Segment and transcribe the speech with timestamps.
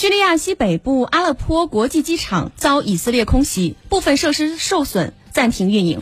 [0.00, 6.00] 叙利亚西北部阿勒颇国际机场遭以色列空袭部分设施受损暂停运营。